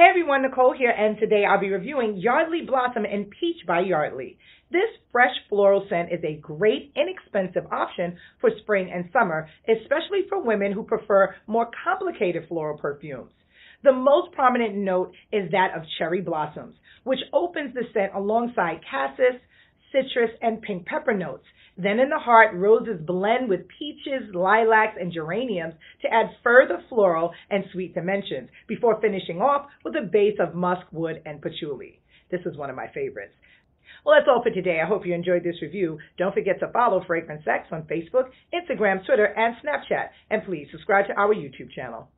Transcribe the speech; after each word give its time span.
Hey 0.00 0.06
everyone, 0.08 0.40
Nicole 0.40 0.72
here, 0.72 0.94
and 0.96 1.18
today 1.18 1.44
I'll 1.44 1.60
be 1.60 1.68
reviewing 1.68 2.16
Yardley 2.16 2.62
Blossom 2.66 3.04
and 3.04 3.30
Peach 3.38 3.66
by 3.66 3.80
Yardley. 3.80 4.38
This 4.70 4.88
fresh 5.12 5.34
floral 5.50 5.86
scent 5.90 6.10
is 6.10 6.24
a 6.24 6.40
great, 6.40 6.90
inexpensive 6.96 7.70
option 7.70 8.16
for 8.40 8.48
spring 8.62 8.90
and 8.90 9.10
summer, 9.12 9.46
especially 9.68 10.22
for 10.30 10.42
women 10.42 10.72
who 10.72 10.84
prefer 10.84 11.34
more 11.46 11.68
complicated 11.84 12.48
floral 12.48 12.78
perfumes. 12.78 13.30
The 13.84 13.92
most 13.92 14.32
prominent 14.32 14.74
note 14.74 15.12
is 15.32 15.50
that 15.50 15.76
of 15.76 15.82
cherry 15.98 16.22
blossoms, 16.22 16.76
which 17.04 17.20
opens 17.34 17.74
the 17.74 17.82
scent 17.92 18.12
alongside 18.14 18.80
cassis, 18.90 19.38
citrus, 19.92 20.30
and 20.42 20.62
pink 20.62 20.86
pepper 20.86 21.14
notes. 21.14 21.44
Then 21.76 21.98
in 21.98 22.10
the 22.10 22.18
heart, 22.18 22.54
roses 22.54 23.00
blend 23.00 23.48
with 23.48 23.68
peaches, 23.78 24.34
lilacs, 24.34 24.96
and 25.00 25.12
geraniums 25.12 25.74
to 26.02 26.12
add 26.12 26.36
further 26.42 26.82
floral 26.88 27.32
and 27.48 27.64
sweet 27.72 27.94
dimensions 27.94 28.50
before 28.66 29.00
finishing 29.00 29.40
off 29.40 29.66
with 29.84 29.94
a 29.96 30.02
base 30.02 30.38
of 30.38 30.54
musk, 30.54 30.86
wood, 30.92 31.22
and 31.24 31.40
patchouli. 31.40 32.00
This 32.30 32.42
is 32.44 32.56
one 32.56 32.70
of 32.70 32.76
my 32.76 32.88
favorites. 32.88 33.34
Well, 34.04 34.14
that's 34.16 34.28
all 34.28 34.42
for 34.42 34.50
today. 34.50 34.80
I 34.82 34.86
hope 34.86 35.06
you 35.06 35.14
enjoyed 35.14 35.44
this 35.44 35.62
review. 35.62 35.98
Don't 36.16 36.34
forget 36.34 36.60
to 36.60 36.72
follow 36.72 37.00
FragranceX 37.00 37.72
on 37.72 37.82
Facebook, 37.82 38.30
Instagram, 38.52 39.04
Twitter, 39.04 39.26
and 39.26 39.56
Snapchat. 39.56 40.08
And 40.30 40.44
please 40.44 40.68
subscribe 40.70 41.06
to 41.06 41.14
our 41.14 41.34
YouTube 41.34 41.72
channel. 41.74 42.08